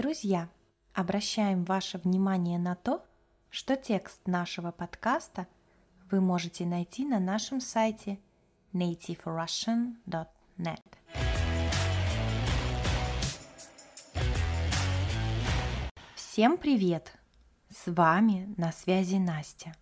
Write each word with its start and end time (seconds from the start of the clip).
Друзья, 0.00 0.48
обращаем 0.94 1.64
ваше 1.64 1.98
внимание 1.98 2.58
на 2.58 2.74
то, 2.74 3.04
что 3.50 3.76
текст 3.76 4.26
нашего 4.26 4.70
подкаста 4.70 5.46
вы 6.10 6.22
можете 6.22 6.64
найти 6.64 7.04
на 7.04 7.20
нашем 7.20 7.60
сайте 7.60 8.18
nativerussian.net. 8.72 10.80
Всем 16.14 16.56
привет! 16.56 17.12
С 17.68 17.92
вами 17.92 18.54
на 18.56 18.72
связи 18.72 19.16
Настя. 19.16 19.74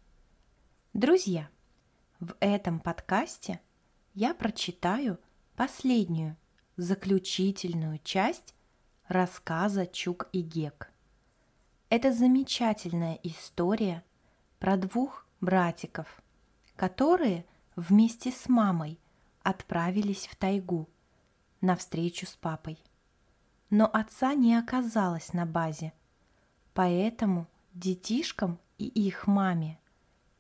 Друзья, 0.95 1.49
в 2.19 2.35
этом 2.41 2.81
подкасте 2.81 3.61
я 4.15 4.35
прочитаю 4.35 5.21
последнюю, 5.55 6.37
заключительную 6.77 8.01
часть 8.03 8.57
рассказа 9.09 9.87
Чук 9.87 10.29
и 10.33 10.43
Гек. 10.43 10.93
Это 11.89 12.13
замечательная 12.13 13.19
история 13.23 14.05
про 14.59 14.77
двух 14.77 15.27
братиков, 15.41 16.23
которые 16.77 17.47
вместе 17.75 18.31
с 18.31 18.49
мамой 18.49 19.01
отправились 19.43 20.27
в 20.27 20.37
тайгу 20.37 20.89
на 21.63 21.75
встречу 21.75 22.27
с 22.27 22.37
папой. 22.37 22.79
Но 23.71 23.89
отца 23.91 24.35
не 24.35 24.55
оказалось 24.55 25.33
на 25.33 25.47
базе, 25.47 25.95
поэтому 26.75 27.47
детишкам 27.73 28.59
и 28.77 28.87
их 28.87 29.27
маме 29.27 29.79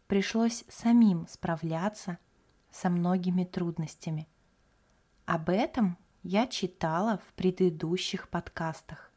пришлось 0.07 0.65
самим 0.69 1.27
справляться 1.27 2.19
со 2.71 2.91
многими 2.91 3.45
трудностями. 3.45 4.29
Об 5.25 5.49
этом 5.49 5.97
я 6.23 6.47
читала 6.47 7.19
в 7.19 7.33
предыдущих 7.35 8.29
подкастах. 8.29 9.11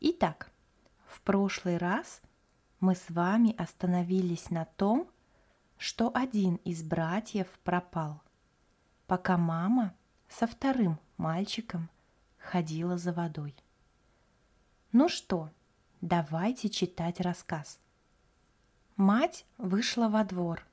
Итак, 0.00 0.50
в 1.06 1.20
прошлый 1.20 1.78
раз 1.78 2.22
мы 2.80 2.94
с 2.94 3.08
вами 3.08 3.54
остановились 3.56 4.50
на 4.50 4.64
том, 4.64 5.08
что 5.78 6.10
один 6.14 6.56
из 6.56 6.82
братьев 6.82 7.48
пропал, 7.62 8.22
пока 9.06 9.36
мама 9.36 9.94
со 10.28 10.46
вторым 10.46 10.98
мальчиком 11.16 11.88
ходила 12.38 12.98
за 12.98 13.12
водой. 13.12 13.54
Ну 14.92 15.08
что, 15.08 15.50
давайте 16.00 16.68
читать 16.68 17.20
рассказ. 17.20 17.78
Мать 18.96 19.44
вышла 19.58 20.08
во 20.08 20.24
двор, 20.24 20.66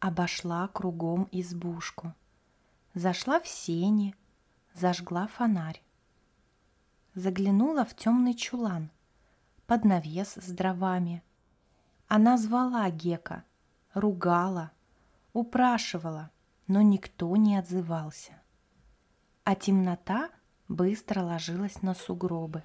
обошла 0.00 0.68
кругом 0.68 1.28
избушку, 1.32 2.14
зашла 2.92 3.40
в 3.40 3.48
сени, 3.48 4.14
зажгла 4.74 5.28
фонарь. 5.28 5.82
Заглянула 7.14 7.84
в 7.84 7.94
темный 7.94 8.34
чулан, 8.34 8.90
под 9.66 9.84
навес 9.84 10.34
с 10.34 10.50
дровами. 10.50 11.22
Она 12.08 12.36
звала 12.36 12.90
Гека, 12.90 13.44
ругала, 13.94 14.72
упрашивала, 15.32 16.30
но 16.66 16.82
никто 16.82 17.34
не 17.36 17.56
отзывался. 17.56 18.32
А 19.44 19.54
темнота 19.54 20.30
быстро 20.68 21.22
ложилась 21.22 21.82
на 21.82 21.94
сугробы. 21.94 22.64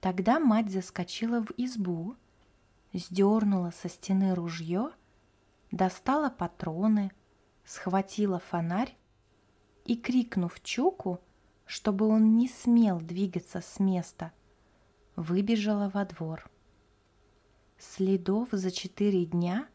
Тогда 0.00 0.40
мать 0.40 0.70
заскочила 0.70 1.44
в 1.44 1.50
избу, 1.56 2.16
сдернула 2.92 3.70
со 3.70 3.88
стены 3.88 4.34
ружье, 4.34 4.90
достала 5.70 6.30
патроны, 6.30 7.12
схватила 7.64 8.38
фонарь 8.38 8.96
и, 9.86 9.96
крикнув 9.96 10.60
Чуку, 10.62 11.20
чтобы 11.64 12.06
он 12.06 12.36
не 12.36 12.48
смел 12.48 13.00
двигаться 13.00 13.60
с 13.60 13.78
места, 13.78 14.32
выбежала 15.14 15.90
во 15.94 16.04
двор. 16.04 16.50
Следов 17.78 18.48
за 18.52 18.70
четыре 18.70 19.24
дня 19.26 19.68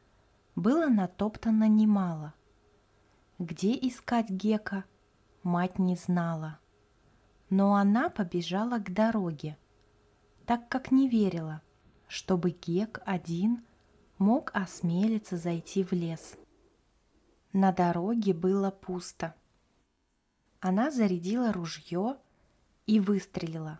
было 0.56 0.88
натоптано 0.88 1.68
немало. 1.68 2.34
Где 3.40 3.74
искать 3.74 4.30
Гека, 4.30 4.84
мать 5.44 5.80
не 5.80 5.96
знала. 5.96 6.60
Но 7.50 7.76
она 7.76 8.10
побежала 8.10 8.80
к 8.80 8.94
дороге, 8.94 9.58
так 10.46 10.68
как 10.70 10.92
не 10.92 11.08
верила, 11.10 11.62
чтобы 12.08 12.52
Гек 12.52 13.02
один 13.06 13.64
мог 14.18 14.52
осмелиться 14.54 15.38
зайти 15.38 15.84
в 15.84 15.92
лес. 15.94 16.38
На 17.54 17.72
дороге 17.72 18.34
было 18.34 18.72
пусто– 18.72 19.36
она 20.62 20.92
зарядила 20.92 21.52
ружье 21.52 22.18
и 22.86 23.00
выстрелила. 23.00 23.80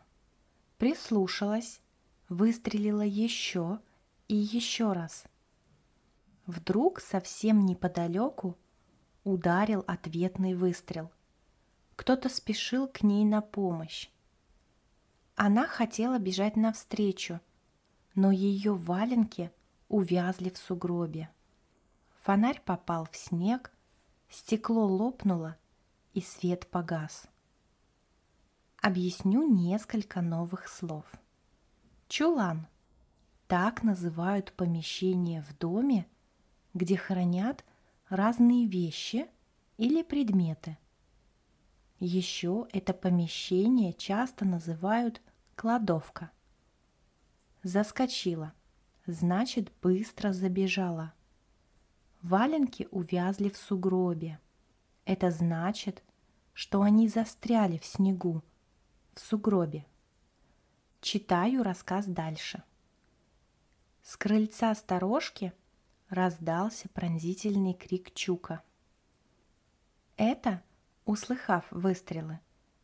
Прислушалась, 0.80 1.80
выстрелила 2.28 3.04
еще 3.04 3.80
и 4.28 4.36
еще 4.36 4.92
раз. 4.94 5.26
Вдруг 6.48 7.00
совсем 7.00 7.66
неподалеку 7.68 8.58
ударил 9.24 9.84
ответный 9.86 10.56
выстрел. 10.56 11.12
Кто-то 11.96 12.30
спешил 12.30 12.88
к 12.88 13.04
ней 13.04 13.26
на 13.26 13.42
помощь. 13.42 14.10
Она 15.36 15.68
хотела 15.68 16.18
бежать 16.18 16.56
навстречу, 16.56 17.40
но 18.16 18.32
ее 18.32 18.74
валенки 18.74 19.52
увязли 19.88 20.50
в 20.50 20.58
сугробе. 20.58 21.30
Фонарь 22.24 22.62
попал 22.66 23.08
в 23.12 23.16
снег, 23.16 23.72
стекло 24.30 24.86
лопнуло, 24.86 25.58
и 26.14 26.22
свет 26.22 26.68
погас. 26.68 27.28
Объясню 28.82 29.48
несколько 29.48 30.22
новых 30.22 30.68
слов. 30.68 31.06
Чулан. 32.08 32.68
Так 33.48 33.84
называют 33.84 34.54
помещение 34.54 35.42
в 35.42 35.58
доме, 35.58 36.08
где 36.74 36.98
хранят 36.98 37.66
разные 38.10 38.66
вещи 38.66 39.28
или 39.78 40.04
предметы. 40.04 40.78
Еще 42.00 42.68
это 42.72 42.94
помещение 42.94 43.94
часто 43.94 44.46
называют 44.46 45.22
кладовка. 45.56 46.32
Заскочила, 47.62 48.54
значит 49.06 49.72
быстро 49.82 50.34
забежала. 50.34 51.14
Валенки 52.22 52.88
увязли 52.92 53.50
в 53.50 53.58
сугробе– 53.58 54.40
это 55.06 55.32
значит, 55.32 56.04
что 56.54 56.82
они 56.82 57.08
застряли 57.08 57.78
в 57.78 57.86
снегу, 57.86 58.44
в 59.14 59.20
сугробе. 59.20 59.86
Читаю 61.02 61.64
рассказ 61.64 62.06
дальше. 62.06 62.64
С 64.04 64.18
крыльца 64.18 64.74
сторожки 64.76 65.54
раздался 66.10 66.90
пронзительный 66.90 67.74
крик 67.74 68.14
Чука. 68.14 68.62
Это, 70.18 70.62
услыхав 71.06 71.66
выстрелы, 71.72 72.40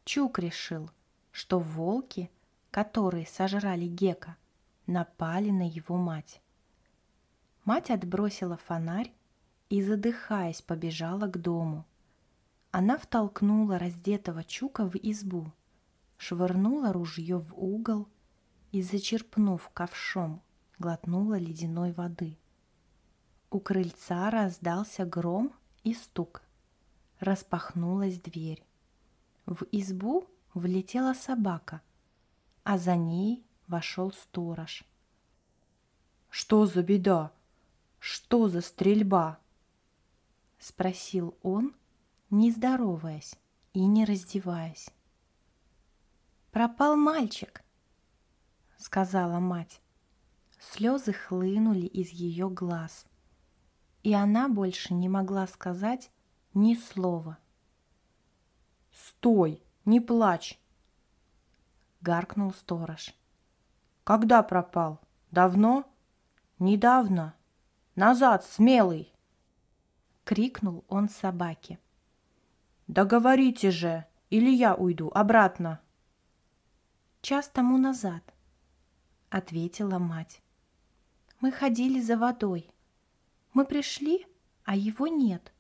Чук 0.06 0.40
решил, 0.40 0.90
что 1.32 1.60
волки, 1.60 2.32
которые 2.72 3.28
сожрали 3.28 3.86
Гека, 3.86 4.38
напали 4.88 5.52
на 5.52 5.68
его 5.68 5.98
мать. 5.98 6.42
Мать 7.64 7.92
отбросила 7.92 8.58
фонарь 8.58 9.12
и, 9.70 9.84
задыхаясь, 9.84 10.62
побежала 10.62 11.28
к 11.28 11.40
дому– 11.40 11.86
она 12.72 12.98
втолкнула 12.98 13.80
раздетого 13.80 14.44
Чука 14.44 14.86
в 14.88 14.96
избу, 14.96 15.52
швырнула 16.18 16.94
ружье 16.94 17.38
в 17.38 17.54
угол 17.58 18.08
и, 18.72 18.82
зачерпнув 18.82 19.70
ковшом, 19.70 20.42
глотнула 20.78 21.38
ледяной 21.38 21.92
воды. 21.92 22.38
У 23.50 23.60
крыльца 23.60 24.30
раздался 24.30 25.06
гром 25.06 25.54
и 25.84 25.94
стук. 25.94 26.44
Распахнулась 27.20 28.20
дверь. 28.20 28.64
В 29.46 29.66
избу 29.72 30.28
влетела 30.54 31.14
собака, 31.14 31.82
а 32.64 32.78
за 32.78 32.96
ней 32.96 33.46
вошел 33.68 34.12
сторож. 34.12 34.84
«Что 36.30 36.66
за 36.66 36.84
беда? 36.84 37.32
Что 38.00 38.50
за 38.50 38.62
стрельба?»— 38.62 39.40
спросил 40.60 41.38
он, 41.42 41.74
не 42.30 42.52
здороваясь 42.52 43.36
и 43.74 43.86
не 43.86 44.06
раздеваясь. 44.06 44.90
«Пропал 46.52 46.96
мальчик»,— 46.96 47.64
сказала 48.78 49.40
мать. 49.40 49.82
Слезы 50.60 51.14
хлынули 51.14 51.86
из 51.86 52.10
ее 52.10 52.50
глаз, 52.50 53.06
и 54.04 54.14
она 54.14 54.50
больше 54.50 54.94
не 54.94 55.08
могла 55.08 55.48
сказать 55.48 56.12
ни 56.54 56.76
слова. 56.76 57.38
«Стой, 58.92 59.62
не 59.86 60.00
плачь!»— 60.00 60.60
гаркнул 62.02 62.54
сторож. 62.54 63.14
«Когда 64.04 64.42
пропал? 64.42 65.00
Давно?» 65.32 65.86
«Недавно. 66.60 67.36
Назад, 67.96 68.44
смелый!»— 68.44 69.14
крикнул 70.24 70.84
он 70.88 71.08
собаке. 71.08 71.78
«Да 72.88 73.06
говорите 73.06 73.72
же, 73.72 74.06
или 74.30 74.50
я 74.50 74.76
уйду 74.76 75.12
обратно!» 75.14 75.82
час 77.22 77.50
тому 77.50 77.78
назад, 77.78 78.24
ответила 79.30 80.00
мать. 80.00 80.42
Мы 81.42 81.52
ходили 81.52 82.00
за 82.00 82.18
водой. 82.18 82.70
Мы 83.54 83.66
пришли, 83.66 84.26
а 84.64 84.78
его 84.78 85.08
нет. 85.08 85.52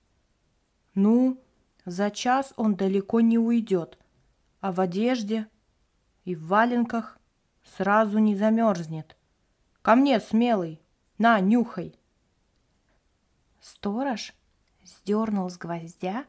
Ну, 0.94 1.44
за 1.84 2.10
час 2.10 2.54
он 2.56 2.76
далеко 2.76 3.20
не 3.20 3.38
уйдет, 3.38 4.00
а 4.62 4.72
в 4.72 4.80
одежде 4.80 5.50
и 6.24 6.36
в 6.36 6.48
валенках 6.48 7.20
сразу 7.64 8.18
не 8.20 8.34
замерзнет. 8.34 9.18
Ко 9.82 9.96
мне, 9.96 10.22
смелый, 10.22 10.82
на, 11.18 11.38
нюхай. 11.42 12.00
Сторож 13.60 14.34
сдернул 14.84 15.50
с 15.50 15.58
гвоздя 15.58 16.26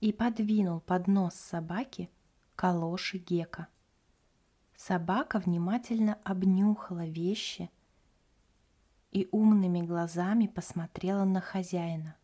и 0.00 0.12
подвинул 0.12 0.80
под 0.80 1.06
нос 1.06 1.34
собаки 1.34 2.10
калоши 2.56 3.18
Гека. 3.18 3.68
Собака 4.76 5.38
внимательно 5.38 6.18
обнюхала 6.24 7.06
вещи 7.06 7.70
и 9.10 9.28
умными 9.32 9.80
глазами 9.80 10.46
посмотрела 10.46 11.24
на 11.24 11.40
хозяина. 11.40 12.16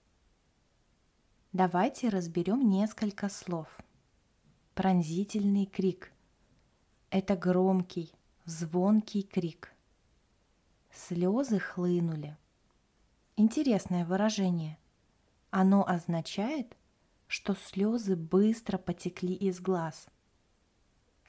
Давайте 1.52 2.08
разберем 2.08 2.68
несколько 2.68 3.28
слов. 3.28 3.78
Пронзительный 4.74 5.66
крик. 5.66 6.12
Это 7.10 7.36
громкий, 7.36 8.12
звонкий 8.44 9.22
крик. 9.22 9.72
Слезы 10.92 11.58
хлынули. 11.58 12.36
Интересное 13.36 14.04
выражение. 14.04 14.78
Оно 15.50 15.86
означает, 15.86 16.76
что 17.34 17.56
слезы 17.56 18.14
быстро 18.14 18.78
потекли 18.78 19.34
из 19.34 19.60
глаз. 19.60 20.06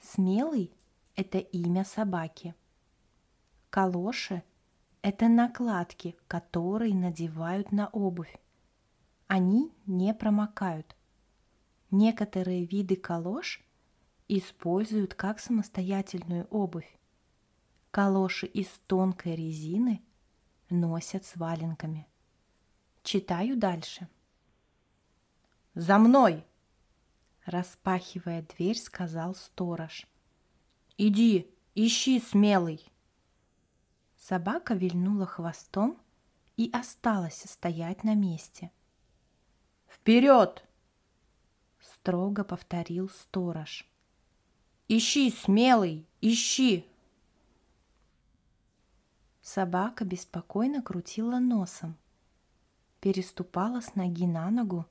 Смелый– 0.00 0.72
это 1.16 1.38
имя 1.38 1.84
собаки. 1.84 2.54
Калоши– 3.70 4.44
это 5.02 5.26
накладки, 5.26 6.14
которые 6.28 6.94
надевают 6.94 7.72
на 7.72 7.88
обувь. 7.88 8.38
Они 9.26 9.72
не 9.84 10.14
промокают. 10.14 10.94
Некоторые 11.90 12.66
виды 12.66 12.94
калош 12.94 13.64
используют 14.28 15.14
как 15.14 15.40
самостоятельную 15.40 16.46
обувь. 16.50 17.00
Калоши 17.90 18.46
из 18.46 18.68
тонкой 18.86 19.34
резины 19.34 20.04
носят 20.70 21.24
с 21.24 21.34
валенками. 21.34 22.06
Читаю 23.02 23.56
дальше. 23.56 24.08
«За 25.76 25.98
мной!» 25.98 26.42
Распахивая 27.44 28.40
дверь, 28.40 28.78
сказал 28.78 29.34
сторож. 29.34 30.06
«Иди, 30.96 31.54
ищи, 31.74 32.18
смелый!» 32.18 32.80
Собака 34.16 34.72
вильнула 34.72 35.26
хвостом 35.26 36.00
и 36.56 36.70
осталась 36.72 37.42
стоять 37.42 38.04
на 38.04 38.14
месте. 38.14 38.72
«Вперед!»— 39.86 40.66
строго 41.80 42.42
повторил 42.42 43.10
сторож. 43.10 43.86
«Ищи, 44.88 45.30
смелый, 45.30 46.06
ищи!» 46.22 46.86
Собака 49.42 50.06
беспокойно 50.06 50.82
крутила 50.82 51.38
носом, 51.38 51.98
переступала 53.00 53.82
с 53.82 53.94
ноги 53.94 54.26
на 54.26 54.50
ногу 54.50 54.86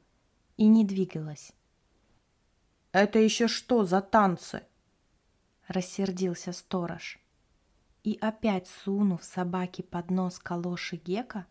и 0.58 0.68
не 0.68 0.86
двигалась. 0.86 1.52
«Это 2.92 3.20
еще 3.20 3.48
что 3.48 3.84
за 3.84 4.02
танцы?»— 4.02 4.64
рассердился 5.68 6.54
сторож. 6.54 7.20
И 8.04 8.18
опять 8.22 8.68
сунув 8.68 9.24
собаке 9.24 9.84
под 9.84 10.12
нос 10.12 10.40
калоши 10.40 10.96
Гека, 10.98 11.48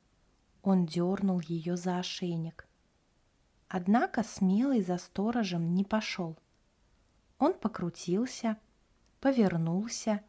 он 0.62 0.86
дернул 0.86 1.40
ее 1.40 1.76
за 1.76 1.98
ошейник. 1.98 2.66
Однако 3.68 4.22
смелый 4.22 4.82
за 4.82 4.98
сторожем 4.98 5.74
не 5.74 5.84
пошел. 5.84 6.38
Он 7.38 7.54
покрутился, 7.54 8.56
повернулся 9.20 10.22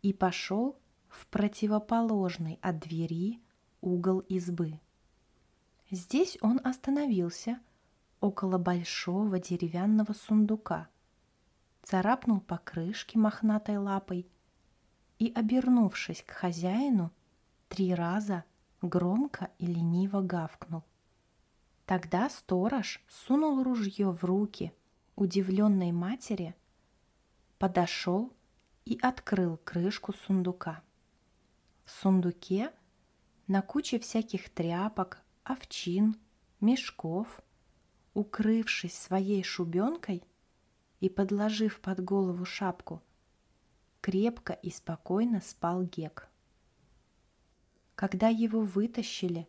и 0.00 0.12
пошел 0.12 0.76
в 1.08 1.26
противоположный 1.26 2.58
от 2.62 2.80
двери 2.80 3.40
угол 3.82 4.20
избы. 4.20 4.80
Здесь 5.90 6.38
он 6.40 6.60
остановился 6.64 7.60
около 8.22 8.56
большого 8.56 9.40
деревянного 9.40 10.12
сундука, 10.12 10.88
царапнул 11.82 12.40
по 12.40 12.56
крышке 12.56 13.18
мохнатой 13.18 13.78
лапой 13.78 14.28
и, 15.18 15.32
обернувшись 15.34 16.22
к 16.22 16.30
хозяину, 16.30 17.10
три 17.68 17.92
раза 17.92 18.44
громко 18.80 19.50
и 19.58 19.66
лениво 19.66 20.22
гавкнул. 20.22 20.84
Тогда 21.84 22.30
сторож 22.30 23.02
сунул 23.08 23.64
ружье 23.64 24.12
в 24.12 24.24
руки 24.24 24.72
удивленной 25.16 25.90
матери, 25.90 26.54
подошел 27.58 28.32
и 28.84 28.98
открыл 29.02 29.56
крышку 29.56 30.12
сундука. 30.12 30.80
В 31.84 31.90
сундуке 31.90 32.72
на 33.48 33.62
куче 33.62 33.98
всяких 33.98 34.48
тряпок, 34.48 35.20
овчин, 35.42 36.16
мешков, 36.60 37.42
укрывшись 38.14 38.96
своей 38.96 39.42
шубенкой 39.42 40.22
и 41.00 41.08
подложив 41.08 41.80
под 41.80 42.02
голову 42.02 42.44
шапку, 42.44 43.02
крепко 44.00 44.52
и 44.52 44.70
спокойно 44.70 45.40
спал 45.40 45.82
Гек. 45.82 46.28
Когда 47.94 48.28
его 48.28 48.60
вытащили 48.60 49.48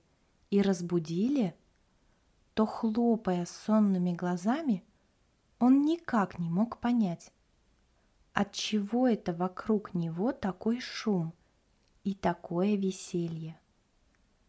и 0.50 0.62
разбудили– 0.62 1.56
то, 2.54 2.66
хлопая 2.66 3.46
сонными 3.46 4.14
глазами, 4.14 4.84
он 5.60 5.82
никак 5.82 6.38
не 6.40 6.50
мог 6.50 6.80
понять, 6.80 7.32
от 8.34 8.52
чего 8.52 9.08
это 9.08 9.34
вокруг 9.34 9.94
него 9.94 10.32
такой 10.32 10.80
шум 10.80 11.34
и 12.04 12.14
такое 12.14 12.76
веселье. 12.76 13.60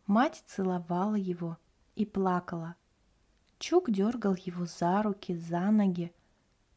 Мать 0.06 0.42
целовала 0.46 1.14
его 1.14 1.56
и 1.94 2.04
плакала. 2.04 2.76
Чук 3.66 3.90
дергал 3.90 4.34
его 4.34 4.66
за 4.66 5.02
руки, 5.02 5.34
за 5.34 5.70
ноги, 5.70 6.12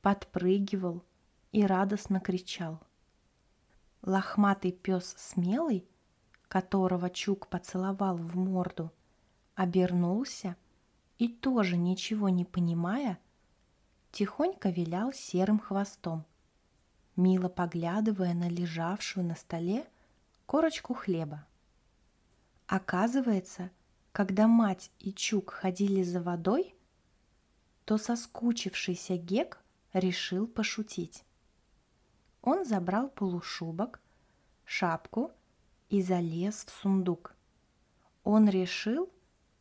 подпрыгивал 0.02 1.04
и 1.52 1.66
радостно 1.66 2.22
кричал. 2.22 2.80
Лохматый 4.02 4.72
пес 4.72 5.16
смелый, 5.18 5.86
которого 6.48 7.10
Чук 7.10 7.48
поцеловал 7.48 8.16
в 8.16 8.38
морду, 8.38 8.92
обернулся– 9.56 10.56
и 11.18 11.28
тоже 11.28 11.78
ничего 11.78 12.30
не 12.30 12.46
понимая, 12.46 13.20
тихонько 14.12 14.70
вилял 14.70 15.12
серым 15.12 15.60
хвостом, 15.60 16.26
мило 17.16 17.50
поглядывая 17.50 18.34
на 18.34 18.48
лежавшую 18.48 19.26
на 19.26 19.36
столе 19.36 19.86
корочку 20.46 20.94
хлеба. 20.94 21.46
Оказывается, 22.68 23.72
когда 24.12 24.48
мать 24.48 24.92
и 25.00 25.12
Чук 25.12 25.52
ходили 25.52 26.04
за 26.04 26.22
водой, 26.22 26.77
то 27.88 27.98
соскучившийся 27.98 29.16
Гек 29.16 29.64
решил 29.94 30.46
пошутить. 30.46 31.24
Он 32.42 32.66
забрал 32.66 33.08
полушубок, 33.10 34.02
шапку 34.66 35.32
и 35.88 36.02
залез 36.02 36.66
в 36.66 36.70
сундук. 36.70 37.34
Он 38.26 38.50
решил, 38.50 39.10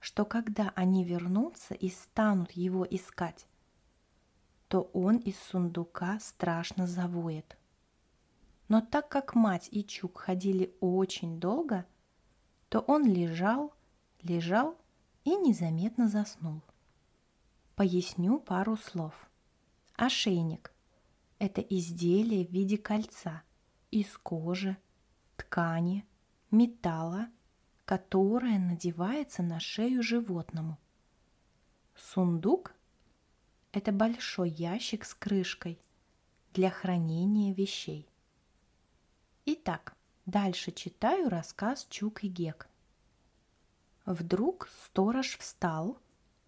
что 0.01 0.25
когда 0.25 0.73
они 0.75 1.05
вернутся 1.05 1.75
и 1.75 1.89
станут 1.89 2.51
его 2.51 2.85
искать, 2.85 3.47
то 4.67 4.91
он 4.93 5.19
из 5.19 5.39
сундука 5.39 6.19
страшно 6.19 6.89
завоет. 6.89 7.57
Но 8.67 8.81
так 8.81 9.09
как 9.09 9.37
мать 9.37 9.69
и 9.71 9.85
Чук 9.85 10.19
ходили 10.19 10.75
очень 10.81 11.39
долго, 11.39 11.87
то 12.71 12.81
он 12.81 13.05
лежал, 13.07 13.73
лежал 14.21 14.77
и 15.23 15.37
незаметно 15.37 16.09
заснул. 16.09 16.61
Поясню 17.77 18.41
пару 18.41 18.77
слов. 18.77 19.31
Ошейник– 19.95 20.73
это 21.39 21.61
изделие 21.61 22.45
в 22.45 22.51
виде 22.51 22.77
кольца 22.77 23.43
из 23.93 24.19
кожи, 24.19 24.77
ткани, 25.37 26.05
металла 26.51 27.29
которая 27.87 28.59
надевается 28.59 29.45
на 29.45 29.61
шею 29.61 30.03
животному. 30.03 30.77
Сундук– 31.95 32.75
это 33.73 33.93
большой 33.93 34.51
ящик 34.51 35.05
с 35.05 35.15
крышкой 35.15 35.79
для 36.53 36.69
хранения 36.69 37.55
вещей. 37.55 38.09
Итак, 39.45 39.95
дальше 40.27 40.73
читаю 40.73 41.29
рассказ 41.29 41.87
Чук 41.89 42.25
и 42.25 42.29
Гек. 42.29 42.69
Вдруг 44.05 44.69
сторож 44.85 45.39
встал, 45.39 45.97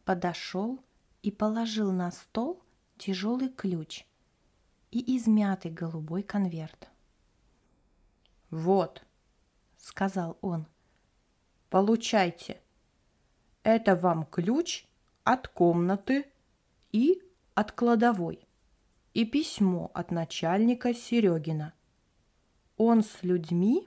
подошел 0.04 0.80
и 1.28 1.30
положил 1.30 1.92
на 1.92 2.11
стол 2.11 2.58
тяжелый 2.97 3.50
ключ 3.50 4.06
и 4.90 5.18
измятый 5.18 5.70
голубой 5.70 6.23
конверт. 6.23 6.88
«Вот»,— 8.49 9.02
сказал 9.76 10.38
он,— 10.40 10.64
«получайте. 11.68 12.62
Это 13.62 13.94
вам 13.94 14.25
ключ 14.25 14.87
от 15.23 15.49
комнаты 15.49 16.25
и 16.92 17.23
от 17.54 17.73
кладовой 17.73 18.49
и 19.12 19.26
письмо 19.26 19.90
от 19.92 20.11
начальника 20.11 20.94
Серегина. 20.94 21.75
Он 22.78 23.02
с 23.02 23.23
людьми 23.23 23.87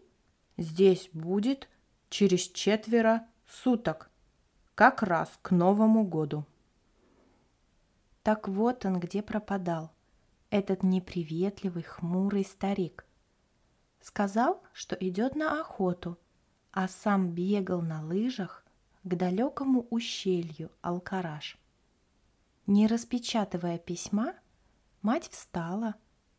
здесь 0.58 1.10
будет 1.12 1.70
через 2.12 2.42
четверо 2.42 3.26
суток, 3.48 4.12
как 4.76 5.02
раз 5.02 5.40
к 5.42 5.50
Новому 5.50 6.04
году. 6.04 6.46
Так 8.24 8.48
вот 8.48 8.86
он 8.86 9.00
где 9.00 9.24
пропадал, 9.24 9.92
этот 10.50 10.84
неприветливый, 10.84 11.84
хмурый 11.84 12.46
старик. 12.46 13.06
Сказал, 14.02 14.62
что 14.74 14.96
идет 14.96 15.36
на 15.36 15.60
охоту, 15.60 16.20
а 16.72 16.88
сам 16.88 17.32
бегал 17.32 17.82
на 17.82 18.06
лыжах 18.06 18.64
к 19.04 19.16
далекому 19.16 19.88
ущелью 19.90 20.72
Алкараш. 20.82 21.58
Не 22.68 22.88
распечатывая 22.88 23.80
письма, 23.80 24.36
мать 25.02 25.30
встала 25.30 25.96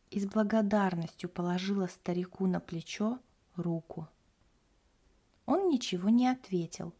и 0.09 0.19
с 0.19 0.25
благодарностью 0.25 1.29
положила 1.29 1.87
старику 1.87 2.47
на 2.47 2.59
плечо 2.59 3.19
руку. 3.55 4.07
Он 5.45 5.67
ничего 5.69 6.09
не 6.09 6.27
ответил 6.27 6.93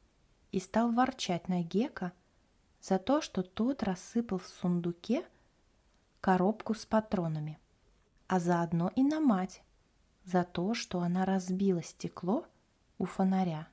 и 0.51 0.59
стал 0.59 0.91
ворчать 0.91 1.47
на 1.47 1.63
Гека 1.63 2.11
за 2.83 2.99
то, 2.99 3.21
что 3.21 3.43
тот 3.43 3.81
рассыпал 3.81 4.39
в 4.39 4.47
сундуке 4.47 5.25
коробку 6.19 6.73
с 6.73 6.85
патронами, 6.85 7.57
а 8.27 8.41
заодно 8.41 8.91
и 8.93 9.03
на 9.03 9.21
мать 9.21 9.63
за 10.25 10.43
то, 10.43 10.73
что 10.73 10.99
она 10.99 11.23
разбила 11.23 11.81
стекло 11.81 12.45
у 12.97 13.05
фонаря. 13.05 13.69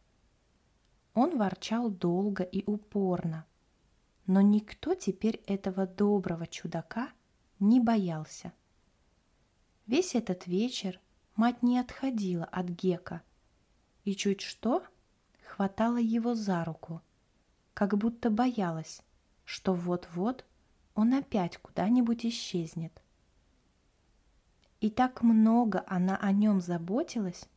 Он 1.15 1.37
ворчал 1.37 1.91
долго 1.91 2.45
и 2.45 2.63
упорно, 2.71 3.47
но 4.27 4.41
никто 4.43 4.95
теперь 4.95 5.43
этого 5.47 5.89
доброго 5.89 6.47
чудака 6.47 7.11
не 7.59 7.81
боялся. 7.81 8.53
Весь 9.87 10.15
этот 10.15 10.47
вечер 10.47 11.01
мать 11.35 11.65
не 11.65 11.81
отходила 11.81 12.45
от 12.45 12.67
Гека 12.67 13.23
и 14.05 14.15
чуть 14.15 14.41
что 14.41 14.85
хватала 15.43 15.99
его 15.99 16.37
за 16.37 16.65
руку, 16.65 17.03
как 17.75 17.97
будто 17.97 18.31
боялась, 18.31 19.03
что 19.45 19.75
вот-вот 19.75 20.45
он 20.95 21.15
опять 21.15 21.57
куда-нибудь 21.59 22.27
исчезнет. 22.27 23.03
И 24.81 24.91
так 24.91 25.23
много 25.23 25.85
она 25.87 26.17
о 26.17 26.33
нем 26.33 26.61
заботилась, 26.61 27.49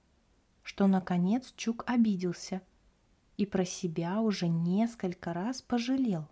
что, 0.62 0.88
наконец, 0.88 1.54
Чук 1.56 1.84
обиделся 1.88 2.62
и 3.38 3.46
про 3.46 3.66
себя 3.66 4.22
уже 4.22 4.48
несколько 4.48 5.34
раз 5.34 5.62
пожалел, 5.62 6.28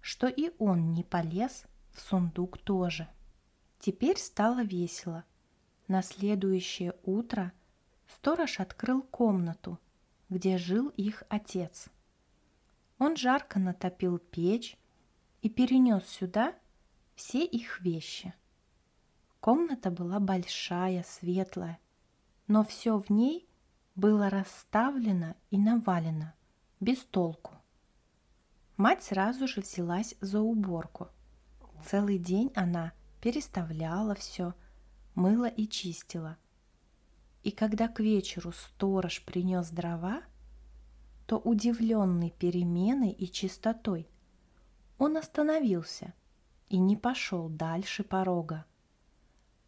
что 0.00 0.26
и 0.26 0.52
он 0.58 0.92
не 0.92 1.04
полез 1.04 1.64
в 1.92 2.00
сундук 2.00 2.58
тоже. 2.58 3.08
Теперь 3.78 4.18
стало 4.18 4.62
весело. 4.62 5.24
На 5.88 6.02
следующее 6.02 6.94
утро 7.04 7.52
сторож 8.08 8.58
открыл 8.58 9.02
комнату, 9.02 9.78
где 10.28 10.58
жил 10.58 10.88
их 10.88 11.22
отец. 11.28 11.88
Он 12.98 13.16
жарко 13.16 13.58
натопил 13.58 14.18
печь 14.18 14.78
и 15.42 15.48
перенес 15.48 16.06
сюда 16.06 16.54
все 17.14 17.44
их 17.44 17.80
вещи. 17.80 18.34
Комната 19.40 19.90
была 19.90 20.18
большая, 20.18 21.04
светлая, 21.06 21.78
но 22.46 22.64
все 22.64 22.98
в 22.98 23.10
ней 23.10 23.48
было 23.94 24.28
расставлено 24.28 25.34
и 25.50 25.58
навалено, 25.58 26.34
без 26.80 27.04
толку. 27.04 27.54
Мать 28.76 29.02
сразу 29.02 29.48
же 29.48 29.62
взялась 29.62 30.14
за 30.20 30.40
уборку. 30.40 31.08
Целый 31.84 32.18
день 32.18 32.50
она 32.54 32.92
переставляла 33.20 34.14
все, 34.14 34.54
мыла 35.14 35.46
и 35.46 35.66
чистила. 35.66 36.36
И 37.42 37.50
когда 37.50 37.88
к 37.88 38.00
вечеру 38.00 38.52
сторож 38.52 39.24
принес 39.24 39.70
дрова, 39.70 40.22
то 41.26 41.38
удивленный 41.38 42.30
переменой 42.30 43.10
и 43.10 43.30
чистотой, 43.30 44.08
он 44.98 45.16
остановился 45.16 46.14
и 46.68 46.78
не 46.78 46.96
пошел 46.96 47.48
дальше 47.48 48.04
порога. 48.04 48.64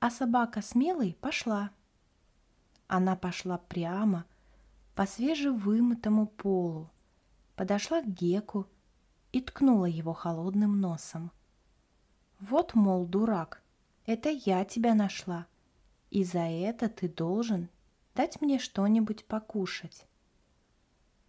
А 0.00 0.10
собака 0.10 0.62
смелой 0.62 1.16
пошла. 1.20 1.70
Она 2.86 3.16
пошла 3.16 3.58
прямо 3.58 4.24
по 4.94 5.04
свежевымытому 5.04 6.26
полу, 6.28 6.90
подошла 7.56 8.02
к 8.02 8.06
Геку 8.06 8.66
и 9.32 9.40
ткнула 9.40 9.86
его 9.86 10.12
холодным 10.12 10.80
носом. 10.80 11.32
Вот, 12.38 12.74
мол, 12.74 13.04
дурак, 13.04 13.62
это 14.06 14.30
я 14.30 14.64
тебя 14.64 14.94
нашла, 14.94 15.46
и 16.10 16.22
за 16.22 16.38
это 16.38 16.88
ты 16.88 17.08
должен 17.08 17.68
дать 18.14 18.40
мне 18.40 18.58
что-нибудь 18.58 19.24
покушать. 19.26 20.06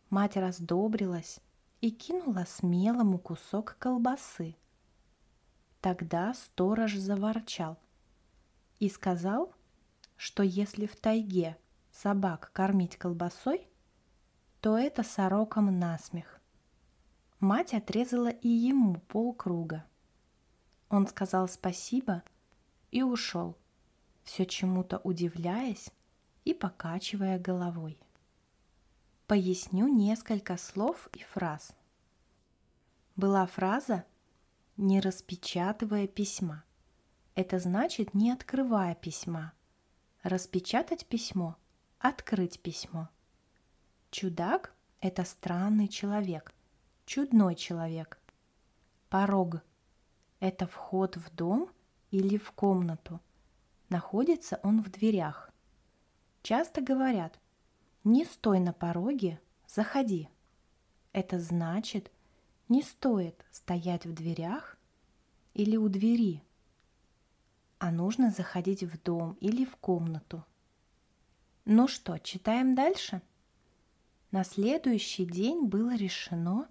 Мать 0.09 0.37
раздобрилась 0.37 1.39
и 1.81 1.91
кинула 1.91 2.45
смелому 2.47 3.19
кусок 3.19 3.75
колбасы. 3.77 4.55
Тогда 5.81 6.33
сторож 6.33 6.95
заворчал 6.95 7.77
и 8.79 8.89
сказал, 8.89 9.53
что 10.17 10.43
если 10.43 10.87
в 10.87 10.95
тайге 10.95 11.57
собак 11.91 12.51
кормить 12.53 12.97
колбасой, 12.97 13.67
то 14.61 14.77
это 14.77 15.03
сорокам 15.03 15.79
насмех. 15.79 16.41
Мать 17.39 17.73
отрезала 17.73 18.29
и 18.29 18.49
ему 18.49 18.95
полкруга. 18.95 19.85
Он 20.89 21.07
сказал 21.07 21.47
спасибо 21.47 22.23
и 22.91 23.03
ушел, 23.03 23.55
все 24.23 24.45
чему-то 24.45 24.97
удивляясь 25.03 25.91
и 26.43 26.53
покачивая 26.53 27.39
головой. 27.39 27.99
Поясню 29.29 29.87
несколько 29.87 30.57
слов 30.57 31.07
и 31.13 31.19
фраз. 31.19 31.75
Была 33.15 33.45
фраза 33.45 34.05
«не 34.75 34.99
распечатывая 34.99 36.07
письма». 36.07 36.63
Это 37.35 37.59
значит 37.59 38.15
не 38.15 38.31
открывая 38.31 38.95
письма. 38.95 39.53
Распечатать 40.23 41.05
письмо– 41.05 41.57
открыть 41.99 42.59
письмо. 42.59 43.07
Чудак– 44.09 44.73
это 44.99 45.23
странный 45.25 45.89
человек, 45.89 46.51
чудной 47.05 47.53
человек. 47.53 48.19
Порог 49.09 49.61
это 50.39 50.65
вход 50.65 51.17
в 51.17 51.35
дом 51.35 51.69
или 52.09 52.39
в 52.39 52.51
комнату. 52.53 53.21
Находится 53.89 54.59
он 54.63 54.81
в 54.81 54.89
дверях. 54.89 55.51
Часто 56.41 56.81
говорят, 56.81 57.39
не 58.03 58.25
стой 58.25 58.59
на 58.59 58.73
пороге, 58.73 59.39
заходи. 59.67 60.29
Это 61.11 61.39
значит, 61.39 62.11
не 62.67 62.81
стоит 62.81 63.45
стоять 63.51 64.05
в 64.05 64.13
дверях 64.13 64.77
или 65.53 65.77
у 65.77 65.89
двери, 65.89 66.43
а 67.77 67.91
нужно 67.91 68.31
заходить 68.31 68.83
в 68.83 69.01
дом 69.01 69.37
или 69.39 69.65
в 69.65 69.75
комнату. 69.77 70.45
Ну 71.65 71.87
что, 71.87 72.17
читаем 72.17 72.75
дальше? 72.75 73.21
На 74.31 74.43
следующий 74.43 75.25
день 75.25 75.65
было 75.65 75.95
решено 75.95 76.67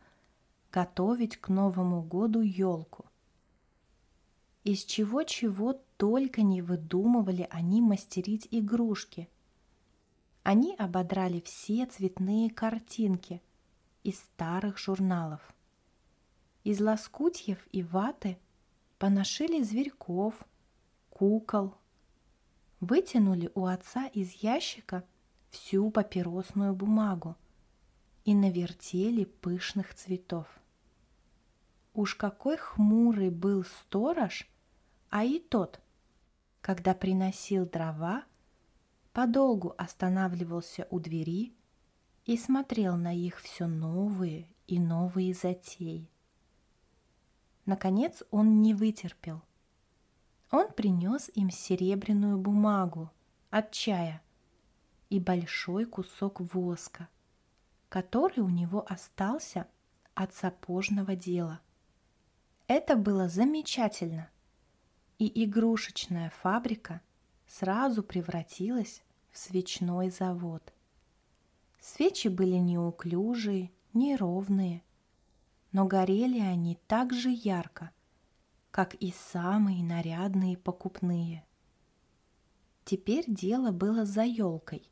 готовить 0.70 1.36
к 1.36 1.48
Новому 1.48 2.02
году 2.02 2.40
елку– 2.40 3.04
из 4.68 4.84
чего-чего 4.84 5.80
только 5.96 6.42
не 6.42 6.60
выдумывали 6.60 7.48
они 7.50 7.80
мастерить 7.80 8.48
игрушки. 8.50 9.30
Они 10.50 10.74
ободрали 10.76 11.40
все 11.40 11.84
цветные 11.84 12.48
картинки 12.48 13.42
из 14.02 14.18
старых 14.18 14.78
журналов. 14.78 15.42
Из 16.64 16.80
лоскутьев 16.80 17.58
и 17.70 17.82
ваты 17.82 18.38
поношили 18.98 19.62
зверьков, 19.62 20.34
кукол. 21.10 21.74
Вытянули 22.80 23.52
у 23.54 23.66
отца 23.66 24.06
из 24.06 24.32
ящика 24.42 25.04
всю 25.50 25.90
папиросную 25.90 26.74
бумагу 26.74 27.36
и 28.24 28.34
навертели 28.34 29.26
пышных 29.26 29.92
цветов. 29.92 30.46
Уж 31.92 32.14
какой 32.14 32.56
хмурый 32.56 33.28
был 33.28 33.64
сторож– 33.64 34.48
а 35.10 35.24
и 35.24 35.40
тот, 35.40 35.78
когда 36.62 36.94
приносил 36.94 37.66
дрова, 37.66 38.24
подолгу 39.18 39.74
останавливался 39.76 40.86
у 40.90 41.00
двери 41.00 41.52
и 42.24 42.36
смотрел 42.36 42.96
на 42.96 43.12
их 43.12 43.40
все 43.40 43.66
новые 43.66 44.46
и 44.68 44.78
новые 44.78 45.34
затеи. 45.34 46.08
Наконец 47.66 48.22
он 48.30 48.62
не 48.62 48.74
вытерпел. 48.74 49.42
он 50.52 50.70
принес 50.70 51.32
им 51.34 51.50
серебряную 51.50 52.38
бумагу 52.38 53.10
от 53.50 53.72
чая 53.72 54.22
и 55.10 55.18
большой 55.18 55.84
кусок 55.84 56.40
воска, 56.54 57.08
который 57.88 58.38
у 58.38 58.48
него 58.48 58.86
остался 58.88 59.66
от 60.14 60.32
сапожного 60.32 61.16
дела. 61.16 61.58
Это 62.68 62.94
было 62.94 63.28
замечательно, 63.28 64.30
и 65.18 65.44
игрушечная 65.44 66.30
фабрика 66.30 67.00
сразу 67.48 68.04
превратилась 68.04 69.02
свечной 69.38 70.10
завод. 70.10 70.72
Свечи 71.80 72.28
были 72.28 72.56
неуклюжие, 72.56 73.70
неровные, 73.92 74.82
но 75.70 75.86
горели 75.86 76.40
они 76.40 76.76
так 76.88 77.12
же 77.12 77.30
ярко, 77.30 77.92
как 78.72 78.94
и 78.94 79.12
самые 79.12 79.84
нарядные 79.84 80.56
покупные. 80.56 81.46
Теперь 82.84 83.24
дело 83.28 83.70
было 83.70 84.04
за 84.04 84.24
елкой. 84.24 84.90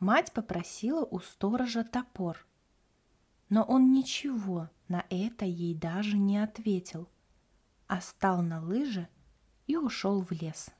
Мать 0.00 0.32
попросила 0.32 1.04
у 1.04 1.20
сторожа 1.20 1.82
топор, 1.82 2.46
но 3.48 3.62
он 3.62 3.92
ничего 3.92 4.68
на 4.88 5.06
это 5.08 5.46
ей 5.46 5.74
даже 5.74 6.18
не 6.18 6.38
ответил, 6.38 7.08
а 7.86 8.00
стал 8.00 8.42
на 8.42 8.60
лыжи 8.60 9.08
и 9.66 9.76
ушел 9.76 10.20
в 10.22 10.30
лес. 10.30 10.70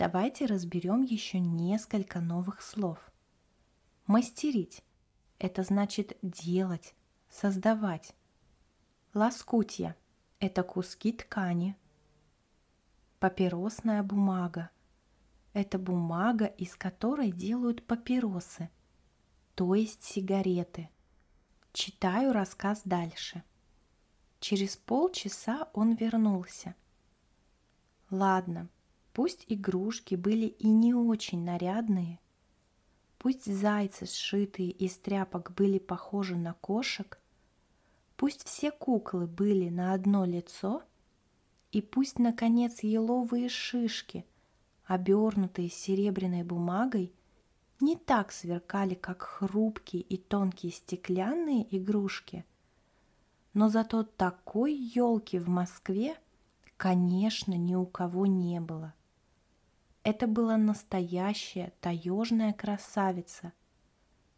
Давайте 0.00 0.46
разберем 0.46 1.02
еще 1.02 1.38
несколько 1.38 2.20
новых 2.20 2.62
слов. 2.62 3.12
Мастерить– 4.06 4.82
это 5.38 5.62
значит 5.62 6.16
делать, 6.22 6.94
создавать. 7.28 8.14
Лоскутья– 9.12 9.94
это 10.40 10.62
куски 10.62 11.12
ткани. 11.12 11.76
Папиросная 13.18 14.02
бумага– 14.02 14.70
это 15.52 15.78
бумага, 15.78 16.46
из 16.46 16.76
которой 16.76 17.30
делают 17.30 17.86
папиросы, 17.86 18.70
то 19.54 19.74
есть 19.74 20.02
сигареты. 20.02 20.88
Читаю 21.74 22.32
рассказ 22.32 22.80
дальше. 22.86 23.42
Через 24.38 24.78
полчаса 24.78 25.68
он 25.74 25.92
вернулся. 25.92 26.74
Ладно, 28.08 28.70
пусть 29.12 29.44
игрушки 29.48 30.14
были 30.14 30.46
и 30.46 30.68
не 30.68 30.94
очень 30.94 31.44
нарядные, 31.44 32.18
пусть 33.18 33.44
зайцы, 33.44 34.06
сшитые 34.06 34.70
из 34.70 34.96
тряпок, 34.98 35.52
были 35.54 35.78
похожи 35.78 36.36
на 36.36 36.54
кошек, 36.54 37.20
Пусть 38.20 38.46
все 38.46 38.70
куклы 38.70 39.26
были 39.26 39.70
на 39.70 39.94
одно 39.94 40.26
лицо, 40.26 40.82
и 41.72 41.80
пусть, 41.80 42.18
наконец, 42.18 42.82
еловые 42.82 43.48
шишки, 43.48 44.26
обернутые 44.84 45.70
серебряной 45.70 46.42
бумагой, 46.42 47.14
не 47.80 47.96
так 47.96 48.30
сверкали, 48.30 48.92
как 48.92 49.22
хрупкие 49.22 50.02
и 50.02 50.18
тонкие 50.18 50.70
стеклянные 50.70 51.66
игрушки, 51.74 52.44
но 53.54 53.70
зато 53.70 54.02
такой 54.02 54.74
елки 54.74 55.38
в 55.38 55.48
Москве, 55.48 56.14
конечно, 56.76 57.54
ни 57.54 57.74
у 57.74 57.86
кого 57.86 58.26
не 58.26 58.60
было. 58.60 58.92
Это 60.10 60.26
была 60.26 60.56
настоящая 60.56 61.72
таежная 61.80 62.52
красавица, 62.52 63.52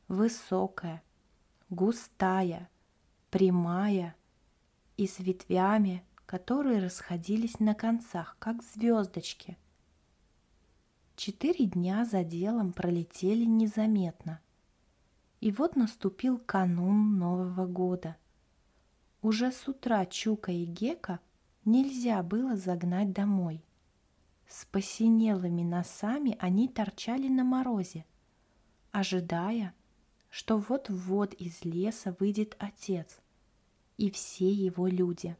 высокая, 0.07 1.03
густая, 1.71 2.69
прямая 3.31 4.15
и 4.99 5.07
с 5.07 5.19
ветвями, 5.19 6.05
которые 6.27 6.79
расходились 6.79 7.59
на 7.59 7.75
концах, 7.75 8.37
как 8.39 8.63
звездочки. 8.63 9.57
Четыре 11.17 11.65
дня 11.65 12.05
за 12.05 12.23
делом 12.23 12.75
пролетели 12.75 13.47
незаметно. 13.47 14.43
И 15.41 15.51
вот 15.53 15.75
наступил 15.75 16.37
канун 16.37 17.19
Нового 17.19 17.67
года. 17.67 18.19
Уже 19.23 19.51
с 19.51 19.67
утра 19.67 20.05
Чука 20.05 20.53
и 20.53 20.67
Гека 20.67 21.21
нельзя 21.65 22.23
было 22.23 22.59
загнать 22.59 23.15
домой. 23.15 23.65
С 24.47 24.65
посинелыми 24.67 25.63
носами 25.63 26.37
они 26.41 26.69
торчали 26.69 27.29
на 27.29 27.45
морозе, 27.45 28.05
ожидая, 28.91 29.75
что 30.31 30.59
вот-вот 30.59 31.35
из 31.35 31.65
леса 31.65 32.17
выйдет 32.19 32.57
отец 32.59 33.21
и 33.97 34.11
все 34.11 34.51
его 34.51 34.87
люди. 34.87 35.37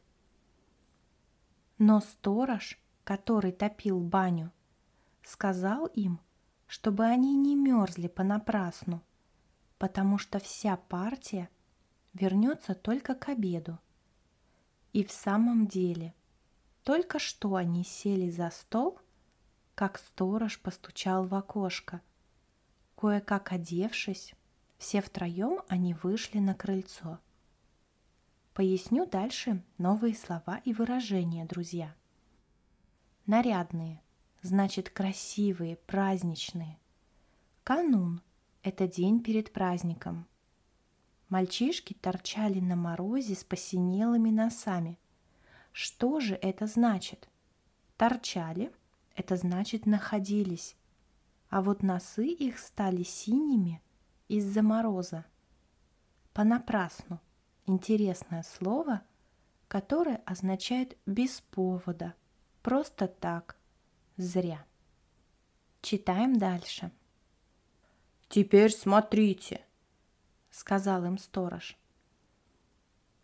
Но 1.77 1.99
сторож, 1.99 2.79
который 3.03 3.51
топил 3.51 3.99
баню, 3.99 4.51
сказал 5.23 5.87
им, 5.87 6.19
чтобы 6.67 7.05
они 7.05 7.35
не 7.35 7.55
мерзли 7.55 8.07
понапрасну, 8.07 9.01
потому 9.77 10.17
что 10.17 10.39
вся 10.39 10.77
партия 10.77 11.49
вернется 12.13 12.73
только 12.73 13.15
к 13.15 13.29
обеду. 13.29 13.79
И 14.93 15.03
в 15.03 15.11
самом 15.11 15.67
деле, 15.67 16.13
только 16.83 17.19
что 17.19 17.55
они 17.55 17.83
сели 17.83 18.29
за 18.29 18.49
стол, 18.49 18.99
как 19.75 19.97
сторож 19.97 20.59
постучал 20.59 21.25
в 21.25 21.33
окошко. 21.33 22.01
Кое-как 22.95 23.51
одевшись, 23.51 24.33
все 24.77 25.01
втроем 25.01 25.61
они 25.67 25.93
вышли 25.93 26.39
на 26.39 26.53
крыльцо. 26.53 27.19
Поясню 28.53 29.05
дальше 29.05 29.63
новые 29.77 30.15
слова 30.15 30.61
и 30.63 30.73
выражения, 30.73 31.45
друзья. 31.45 31.95
Нарядные 33.25 34.03
значит 34.43 34.89
красивые, 34.89 35.77
праздничные. 35.77 36.77
Канун– 37.63 38.21
это 38.63 38.87
день 38.87 39.23
перед 39.23 39.51
праздником. 39.51 40.27
Мальчишки 41.29 41.93
торчали 41.93 42.59
на 42.59 42.75
морозе 42.75 43.35
с 43.35 43.43
посинелыми 43.43 44.29
носами. 44.29 44.99
Что 45.73 46.19
же 46.19 46.35
это 46.35 46.67
значит? 46.67 47.27
Торчали– 47.97 48.71
это 49.15 49.35
значит 49.35 49.87
находились, 49.87 50.75
а 51.49 51.61
вот 51.61 51.81
носы 51.81 52.27
их 52.27 52.59
стали 52.59 53.01
синими 53.03 53.81
из-за 54.27 54.61
мороза. 54.61 55.25
Понапрасну– 56.33 57.19
интересное 57.65 58.43
слово, 58.43 59.01
которое 59.67 60.17
означает 60.25 60.95
без 61.07 61.41
повода, 61.41 62.13
просто 62.61 63.07
так, 63.07 63.57
зря. 64.15 64.65
Читаем 65.81 66.37
дальше. 66.37 66.91
«Теперь 68.29 68.71
смотрите»,— 68.71 69.65
сказал 70.51 71.05
им 71.05 71.17
сторож. 71.17 71.77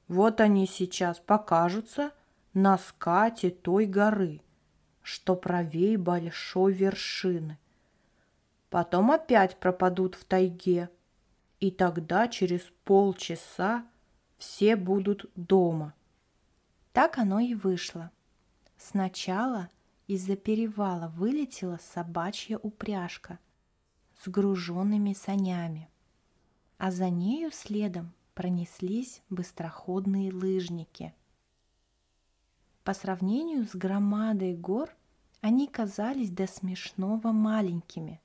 «Вот 0.07 0.41
они 0.41 0.65
сейчас 0.65 1.19
покажутся 1.19 2.11
на 2.53 2.77
скате 2.77 3.51
той 3.51 3.85
горы, 3.85 4.41
что 5.01 5.35
правей 5.35 5.97
большой 5.97 6.73
вершины. 6.73 7.57
Потом 8.69 9.11
опять 9.11 9.57
пропадут 9.57 10.15
в 10.15 10.25
тайге, 10.25 10.89
и 11.59 11.71
тогда 11.71 12.27
через 12.27 12.61
полчаса 12.83 13.85
все 14.37 14.75
будут 14.75 15.29
дома. 15.35 15.93
Так 16.93 17.17
оно 17.17 17.39
и 17.39 17.53
вышло. 17.53 18.11
Сначала 18.77 19.69
из-за 20.07 20.35
перевала 20.35 21.09
вылетела 21.09 21.79
собачья 21.81 22.57
упряжка 22.57 23.39
с 24.21 24.27
груженными 24.27 25.13
санями, 25.13 25.89
а 26.77 26.91
за 26.91 27.09
нею 27.09 27.51
следом 27.51 28.13
пронеслись 28.33 29.21
быстроходные 29.29 30.31
лыжники. 30.33 31.13
По 32.83 32.93
сравнению 32.93 33.65
с 33.65 33.75
громадой 33.75 34.55
гор 34.55 34.89
они 35.41 35.67
казались 35.67 36.31
до 36.31 36.47
смешного 36.47 37.31
маленькими, 37.31 38.21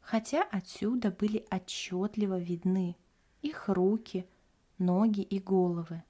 хотя 0.00 0.42
отсюда 0.42 1.10
были 1.10 1.46
отчетливо 1.50 2.38
видны 2.38 2.96
их 3.42 3.68
руки, 3.68 4.26
ноги 4.78 5.20
и 5.20 5.38
головы. 5.38 6.02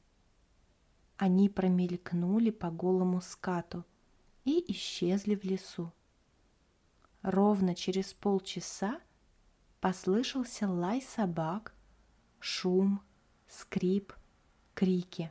Они 1.17 1.49
промелькнули 1.49 2.51
по 2.51 2.71
голому 2.71 3.21
скату 3.21 3.85
и 4.45 4.65
исчезли 4.73 5.35
в 5.35 5.45
лесу. 5.45 5.93
Ровно 7.23 7.75
через 7.75 8.13
полчаса 8.13 9.01
послышался 9.81 10.69
лай 10.69 11.01
собак, 11.01 11.75
шум, 12.41 13.01
скрип, 13.49 14.13
крики. 14.75 15.31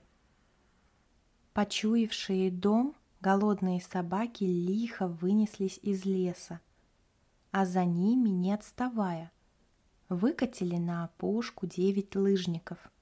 Почуявшие 1.53 2.51
дом, 2.51 2.95
голодные 3.19 3.81
собаки 3.81 4.43
лихо 4.43 5.07
вынеслись 5.07 5.79
из 5.81 6.05
леса, 6.05 6.61
а 7.51 7.65
за 7.65 7.85
ними, 7.85 8.29
не 8.29 8.53
отставая, 8.53 9.31
выкатили 10.09 10.77
на 10.77 11.05
опушку 11.05 11.67
девять 11.67 12.15
лыжников– 12.15 12.79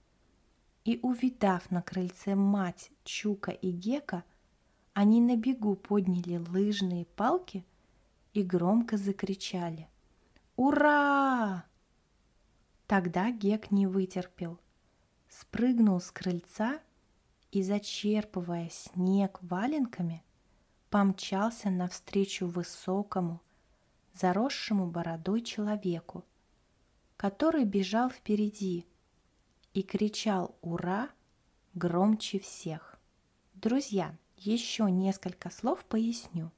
и, 0.89 0.99
увидав 1.03 1.69
на 1.69 1.83
крыльце 1.83 2.33
мать, 2.33 2.91
Чука 3.03 3.51
и 3.51 3.71
Гека, 3.71 4.23
Они 4.93 5.21
на 5.21 5.37
бегу 5.37 5.75
подняли 5.75 6.37
лыжные 6.37 7.05
палки 7.05 7.63
и 8.33 8.41
громко 8.41 8.97
закричали 8.97 9.87
«Ура!». 10.55 11.63
Тогда 12.87 13.29
Гек 13.31 13.69
не 13.69 13.85
вытерпел, 13.85 14.59
спрыгнул 15.29 16.01
с 16.01 16.09
крыльца 16.11 16.79
и, 17.51 17.63
зачерпывая 17.63 18.69
снег 18.69 19.39
валенками, 19.41 20.23
помчался 20.89 21.69
навстречу 21.69 22.47
высокому, 22.47 23.41
заросшему 24.13 24.87
бородой 24.87 25.41
человеку, 25.41 26.25
который 27.17 27.65
бежал 27.65 28.09
впереди 28.09 28.85
и 29.73 29.81
кричал 29.83 30.55
«Ура!» 30.61 31.09
громче 31.73 32.39
всех. 32.39 32.99
Друзья, 33.53 34.17
еще 34.37 34.89
несколько 34.89 35.49
слов 35.49 35.85
поясню. 35.85 36.51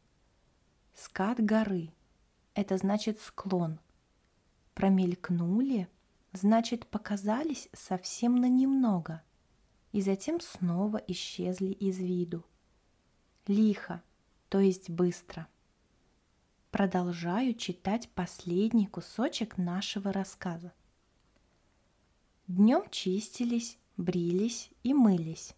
Скат 0.93 1.43
горы– 1.43 1.93
это 2.53 2.77
значит 2.77 3.19
склон. 3.19 3.79
Промелькнули– 4.73 5.87
значит 6.33 6.87
показались 6.87 7.69
совсем 7.73 8.35
на 8.35 8.47
немного 8.47 9.21
и 9.91 10.01
затем 10.01 10.39
снова 10.39 10.97
исчезли 11.07 11.71
из 11.71 11.99
виду. 11.99 12.45
Лихо, 13.47 14.03
то 14.49 14.59
есть 14.59 14.89
быстро. 14.89 15.47
Продолжаю 16.71 17.53
читать 17.53 18.09
последний 18.09 18.87
кусочек 18.87 19.57
нашего 19.57 20.13
рассказа. 20.13 20.73
Днем 22.47 22.83
чистились, 22.89 23.77
брились 23.97 24.71
и 24.83 24.93
мылись, 24.93 25.53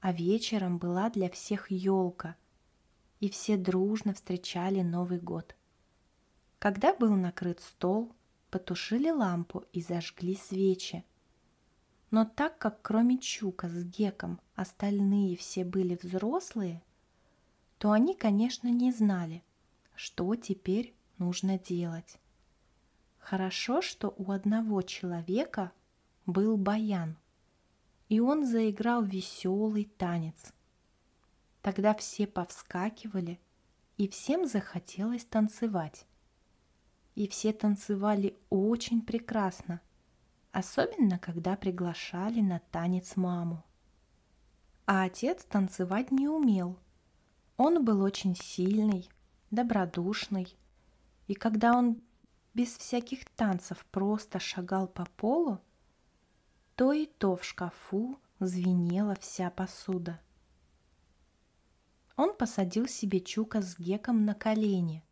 а 0.00 0.12
вечером 0.12 0.78
была 0.78 1.10
для 1.10 1.30
всех 1.30 1.70
елка, 1.70 2.36
и 3.20 3.28
все 3.28 3.56
дружно 3.56 4.14
встречали 4.14 4.82
Новый 4.82 5.20
год. 5.20 5.54
Когда 6.58 6.94
был 6.94 7.14
накрыт 7.14 7.60
стол, 7.60 8.12
потушили 8.50 9.10
лампу 9.10 9.64
и 9.72 9.80
зажгли 9.80 10.36
свечи. 10.36 11.04
Но 12.12 12.26
так 12.26 12.58
как 12.58 12.82
кроме 12.82 13.16
Чука 13.16 13.70
с 13.70 13.84
Геком 13.84 14.38
остальные 14.54 15.34
все 15.38 15.64
были 15.64 15.98
взрослые, 16.00 16.82
то 17.78 17.90
они, 17.90 18.14
конечно, 18.14 18.68
не 18.68 18.92
знали, 18.92 19.42
что 19.94 20.34
теперь 20.36 20.94
нужно 21.16 21.58
делать. 21.58 22.18
Хорошо, 23.18 23.80
что 23.80 24.14
у 24.18 24.30
одного 24.30 24.82
человека 24.82 25.72
был 26.26 26.58
баян, 26.58 27.16
и 28.10 28.20
он 28.20 28.44
заиграл 28.44 29.02
веселый 29.02 29.86
танец. 29.96 30.52
Тогда 31.62 31.94
все 31.94 32.26
повскакивали, 32.26 33.40
и 33.96 34.06
всем 34.06 34.46
захотелось 34.46 35.24
танцевать. 35.24 36.04
И 37.14 37.26
все 37.26 37.54
танцевали 37.54 38.36
очень 38.50 39.00
прекрасно, 39.00 39.80
особенно 40.52 41.18
когда 41.18 41.56
приглашали 41.56 42.40
на 42.40 42.60
танец 42.70 43.16
маму. 43.16 43.64
А 44.86 45.04
отец 45.04 45.44
танцевать 45.44 46.10
не 46.10 46.28
умел. 46.28 46.78
Он 47.56 47.84
был 47.84 48.02
очень 48.02 48.36
сильный, 48.36 49.08
добродушный, 49.50 50.54
и 51.26 51.34
когда 51.34 51.76
он 51.76 52.02
без 52.54 52.76
всяких 52.76 53.24
танцев 53.30 53.84
просто 53.86 54.38
шагал 54.38 54.86
по 54.86 55.06
полу, 55.16 55.60
то 56.76 56.92
и 56.92 57.06
то 57.06 57.36
в 57.36 57.44
шкафу 57.44 58.18
звенела 58.40 59.14
вся 59.14 59.50
посуда. 59.50 60.20
Он 62.16 62.36
посадил 62.36 62.86
себе 62.86 63.20
Чука 63.20 63.62
с 63.62 63.78
Геком 63.78 64.26
на 64.26 64.34
колени, 64.34 65.02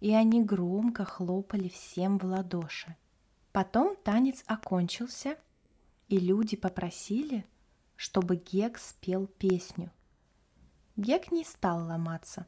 и 0.00 0.12
они 0.12 0.42
громко 0.42 1.04
хлопали 1.04 1.68
всем 1.68 2.18
в 2.18 2.24
ладоши. 2.24 2.96
Потом 3.56 3.96
танец 3.96 4.44
окончился, 4.46 5.38
и 6.08 6.18
люди 6.18 6.56
попросили, 6.56 7.46
чтобы 7.96 8.36
Гек 8.36 8.76
спел 8.76 9.26
песню. 9.26 9.90
Гек 10.96 11.32
не 11.32 11.42
стал 11.42 11.86
ломаться. 11.86 12.46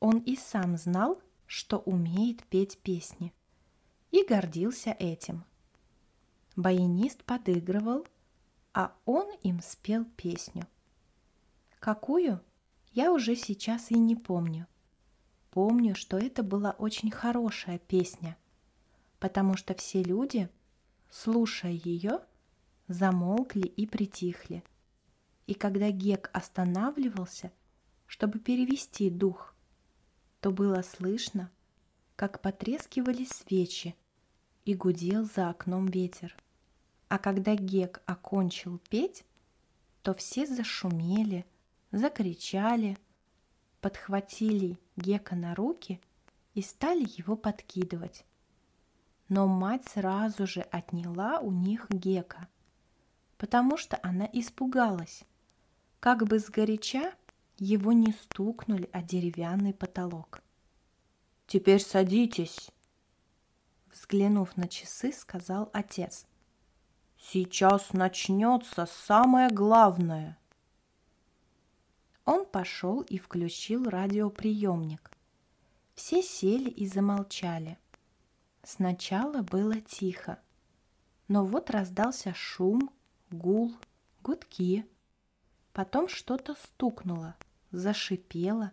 Он 0.00 0.20
и 0.20 0.36
сам 0.36 0.78
знал, 0.78 1.20
что 1.44 1.80
умеет 1.80 2.42
петь 2.44 2.78
песни, 2.78 3.34
и 4.10 4.24
гордился 4.24 4.96
этим– 4.98 5.44
Баянист 6.56 7.24
подыгрывал, 7.24 8.06
а 8.72 8.94
он 9.04 9.26
им 9.42 9.60
спел 9.60 10.04
песню. 10.04 10.68
Какую? 11.80 12.40
Я 12.92 13.12
уже 13.12 13.34
сейчас 13.34 13.90
и 13.90 13.98
не 13.98 14.14
помню. 14.14 14.68
Помню, 15.50 15.96
что 15.96 16.16
это 16.16 16.44
была 16.44 16.70
очень 16.70 17.10
хорошая 17.10 17.78
песня, 17.78 18.36
потому 19.24 19.56
что 19.56 19.72
все 19.72 20.02
люди, 20.02 20.50
слушая 21.08 21.72
ее, 21.72 22.20
замолкли 22.88 23.66
и 23.66 23.86
притихли. 23.86 24.62
И 25.46 25.54
когда 25.54 25.90
Гек 25.90 26.28
останавливался, 26.34 27.50
чтобы 28.06 28.38
перевести 28.38 29.08
дух, 29.08 29.54
то 30.42 30.50
было 30.50 30.82
слышно, 30.82 31.50
как 32.16 32.42
потрескивали 32.42 33.24
свечи 33.24 33.96
и 34.66 34.74
гудел 34.74 35.24
за 35.24 35.48
окном 35.48 35.86
ветер. 35.86 36.36
А 37.08 37.16
когда 37.16 37.54
Гек 37.54 38.02
окончил 38.04 38.78
петь, 38.90 39.24
то 40.02 40.12
все 40.12 40.46
зашумели, 40.46 41.46
закричали, 41.92 42.98
подхватили 43.80 44.78
Гека 44.96 45.34
на 45.34 45.54
руки 45.54 45.98
и 46.52 46.60
стали 46.60 47.06
его 47.16 47.36
подкидывать. 47.36 48.26
Но 49.28 49.46
мать 49.46 49.88
сразу 49.88 50.46
же 50.46 50.60
отняла 50.60 51.38
у 51.40 51.50
них 51.50 51.86
Гека, 51.88 52.48
потому 53.38 53.76
что 53.76 53.98
она 54.02 54.28
испугалась, 54.32 55.24
как 56.00 56.26
бы 56.26 56.38
сгоряча 56.38 57.14
его 57.58 57.92
не 57.92 58.12
стукнули 58.12 58.88
о 58.92 59.02
деревянный 59.02 59.72
потолок. 59.72 60.42
«Теперь 61.46 61.80
садитесь!» 61.80 62.70
Взглянув 63.92 64.56
на 64.56 64.68
часы, 64.68 65.12
сказал 65.12 65.70
отец– 65.72 66.26
Сейчас 67.26 67.94
начнется 67.94 68.84
самое 68.84 69.48
главное. 69.48 70.38
Он 72.26 72.44
пошел 72.44 73.00
и 73.00 73.16
включил 73.16 73.88
радиоприемник. 73.88 75.10
Все 75.94 76.22
сели 76.22 76.68
и 76.68 76.86
замолчали. 76.86 77.78
Сначала 78.64 79.42
было 79.42 79.80
тихо, 79.80 80.38
но 81.28 81.44
вот 81.44 81.70
раздался 81.70 82.34
шум, 82.34 82.90
гул, 83.30 83.74
гудки. 84.22 84.86
Потом 85.72 86.08
что-то 86.08 86.54
стукнуло, 86.54 87.34
зашипело, 87.70 88.72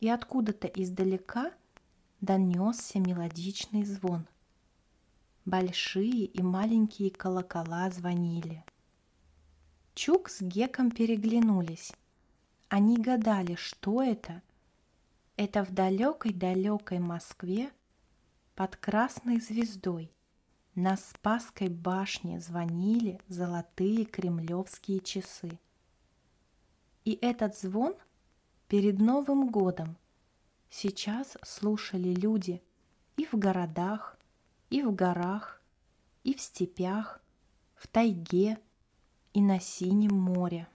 и 0.00 0.08
откуда-то 0.08 0.66
издалека 0.66 1.52
донесся 2.20 2.98
мелодичный 2.98 3.84
звон– 3.84 4.26
Большие 5.46 6.26
и 6.26 6.42
маленькие 6.42 7.10
колокола 7.10 7.90
звонили. 7.90 8.62
Чук 9.94 10.28
с 10.28 10.42
Геком 10.42 10.90
переглянулись. 10.90 11.92
Они 12.68 12.98
гадали, 12.98 13.54
что 13.54 14.02
это. 14.02 14.42
Это 15.36 15.64
в 15.64 15.72
далекой-далекой 15.72 16.98
Москве 16.98 17.70
под 18.60 18.76
красной 18.76 19.40
звездой 19.40 20.12
на 20.74 20.98
Спасской 20.98 21.70
башне 21.70 22.40
звонили 22.40 23.18
золотые 23.26 24.04
кремлевские 24.04 25.00
часы. 25.00 25.58
И 27.06 27.18
этот 27.22 27.56
звон 27.56 27.94
перед 28.68 28.98
Новым 28.98 29.48
годом 29.48 29.96
сейчас 30.68 31.38
слушали 31.42 32.12
люди 32.12 32.62
и 33.16 33.24
в 33.24 33.32
городах, 33.32 34.18
и 34.68 34.82
в 34.82 34.94
горах, 34.94 35.62
и 36.22 36.34
в 36.34 36.40
степях, 36.42 37.22
в 37.76 37.88
тайге, 37.88 38.58
и 39.32 39.40
на 39.40 39.58
синем 39.58 40.14
море. 40.14 40.68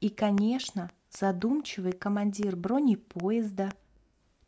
И, 0.00 0.08
конечно, 0.08 0.92
задумчивый 1.10 1.94
командир 1.94 2.54
бронепоезда, 2.54 3.72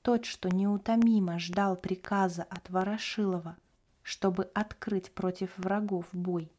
тот, 0.02 0.24
что 0.24 0.48
неутомимо 0.48 1.38
ждал 1.38 1.76
приказа 1.76 2.42
от 2.44 2.70
Ворошилова, 2.70 3.56
чтобы 4.02 4.44
открыть 4.54 5.12
против 5.12 5.56
врагов 5.58 6.06
бой, 6.12 6.50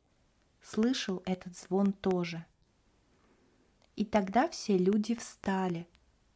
слышал 0.62 1.24
этот 1.26 1.58
звон 1.58 1.94
тоже. 1.94 2.46
И 3.96 4.06
тогда 4.06 4.48
все 4.50 4.78
люди 4.78 5.16
встали, 5.16 5.88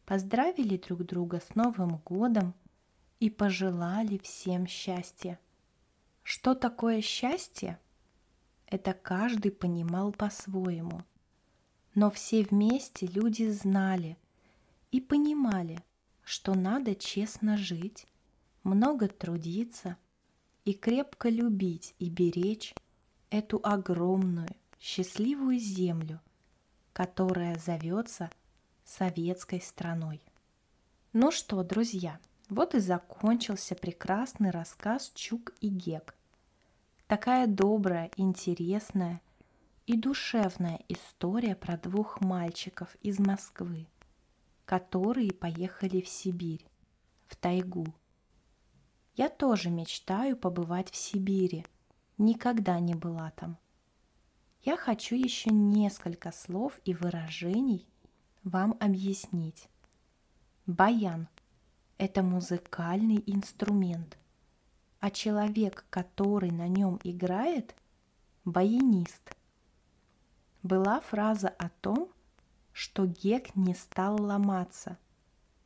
поздравили 0.06 0.78
друг 0.78 1.06
друга 1.06 1.40
с 1.40 1.56
Новым 1.56 1.98
годом 1.98 2.54
и 3.20 3.30
пожелали 3.30 4.18
всем 4.18 4.68
счастья. 4.68 5.40
Что 6.24 6.56
такое 6.56 7.02
счастье? 7.02 7.80
Это 8.66 8.94
каждый 8.94 9.52
понимал 9.52 10.12
по-своему. 10.12 11.04
Но 11.96 12.10
все 12.10 12.44
вместе 12.44 13.06
люди 13.06 13.50
знали 13.50 14.18
и 14.92 15.00
понимали, 15.00 15.84
что 16.24 16.56
надо 16.56 16.96
честно 16.96 17.58
жить, 17.58 18.08
много 18.64 19.08
трудиться 19.08 19.98
и 20.66 20.74
крепко 20.74 21.30
любить 21.30 21.96
и 22.00 22.10
беречь 22.10 22.74
эту 23.30 23.60
огромную, 23.64 24.50
счастливую 24.80 25.60
землю, 25.60 26.22
которая 26.94 27.58
зовется 27.58 28.30
советской 28.86 29.62
страной. 29.62 30.22
Ну 31.12 31.32
что, 31.32 31.64
друзья, 31.64 32.20
вот 32.50 32.76
и 32.76 32.80
закончился 32.80 33.76
прекрасный 33.76 34.52
рассказ 34.52 35.12
Чук 35.16 35.54
и 35.62 35.70
Гек. 35.70 36.16
Такая 37.08 37.48
добрая, 37.48 38.12
интересная 38.18 39.22
и 39.86 39.98
душевная 39.98 40.80
история 40.88 41.56
про 41.56 41.78
двух 41.78 42.22
мальчиков 42.22 42.96
из 43.02 43.20
Москвы, 43.20 43.88
которые 44.66 45.34
поехали 45.34 46.02
в 46.02 46.08
Сибирь, 46.08 46.66
в 47.28 47.36
тайгу. 47.36 47.86
Я 49.16 49.30
тоже 49.30 49.70
мечтаю 49.70 50.36
побывать 50.38 50.90
в 50.92 50.96
Сибири, 50.96 51.66
никогда 52.18 52.80
не 52.80 52.96
была 52.96 53.32
там. 53.32 53.58
Я 54.62 54.78
хочу 54.78 55.16
еще 55.16 55.52
несколько 55.52 56.32
слов 56.32 56.80
и 56.86 56.94
выражений 56.94 57.88
вам 58.44 58.78
объяснить. 58.80 59.68
Баян– 60.66 61.28
это 61.98 62.24
музыкальный 62.24 63.22
инструмент, 63.28 64.18
а 65.00 65.12
человек, 65.12 65.86
который 65.90 66.52
на 66.52 66.68
нем 66.68 67.00
играет– 67.04 67.76
баянист. 68.46 69.36
Была 70.64 71.00
фраза 71.00 71.50
о 71.50 71.70
том, 71.70 72.10
что 72.74 73.06
Гек 73.06 73.56
не 73.56 73.74
стал 73.74 74.22
ломаться. 74.22 74.98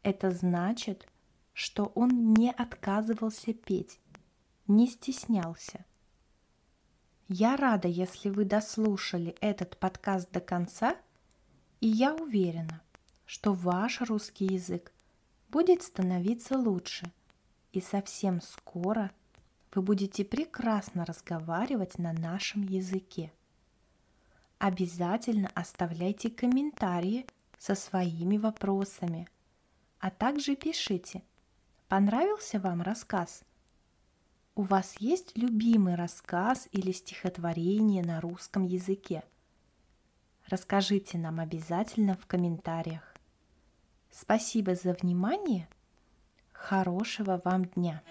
Это 0.04 0.30
значит, 0.32 1.08
что 1.54 1.86
он 1.96 2.34
не 2.34 2.52
отказывался 2.52 3.54
петь, 3.54 4.00
не 4.67 4.88
стеснялся. 4.88 5.86
Я 7.30 7.58
рада, 7.58 7.88
если 7.88 8.30
вы 8.30 8.46
дослушали 8.46 9.36
этот 9.41 9.78
подкаст 9.78 10.32
до 10.32 10.39
конца, 10.39 10.96
и 11.82 11.88
я 11.88 12.13
уверена, 12.13 12.82
что 13.26 13.54
ваш 13.54 14.02
русский 14.02 14.46
язык 14.46 14.93
будет 15.50 15.82
становиться 15.84 16.58
лучше, 16.58 17.12
и 17.74 17.82
совсем 17.82 18.41
скоро 18.41 19.12
вы 19.74 19.82
будете 19.82 20.24
прекрасно 20.24 21.06
разговаривать 21.06 21.98
на 21.98 22.13
нашем 22.13 22.63
языке. 22.63 23.32
Обязательно 24.60 25.50
оставляйте 25.54 26.30
комментарии 26.30 27.26
со 27.58 27.76
своими 27.76 28.38
вопросами, 28.38 29.28
а 30.00 30.10
также 30.10 30.56
пишите, 30.56 31.24
понравился 31.88 32.60
вам 32.60 32.82
рассказ– 32.82 33.43
у 34.58 34.63
вас 34.63 34.96
есть 35.00 35.38
любимый 35.38 35.93
рассказ 35.93 36.67
или 36.72 36.91
стихотворение 36.91 38.04
на 38.04 38.20
русском 38.20 38.65
языке? 38.65 39.24
Расскажите 40.48 41.20
нам 41.20 41.39
обязательно 41.39 42.15
в 42.15 42.26
комментариях. 42.26 43.13
Спасибо 44.10 44.74
за 44.74 44.93
внимание. 44.93 45.70
Хорошего 46.54 47.39
вам 47.46 47.65
дня! 47.65 48.02